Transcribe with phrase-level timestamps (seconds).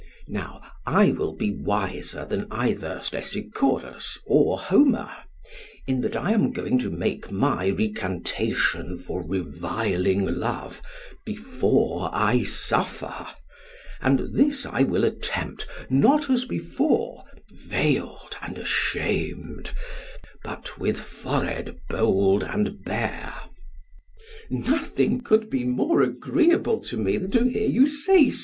[0.29, 5.15] Now I will be wiser than either Stesichorus or Homer,
[5.85, 10.81] in that I am going to make my recantation for reviling love
[11.23, 13.27] before I suffer;
[14.01, 19.69] and this I will attempt, not as before, veiled and ashamed,
[20.43, 23.35] but with forehead bold and bare.
[24.49, 28.39] PHAEDRUS: Nothing could be more agreeable to me than to hear you say so.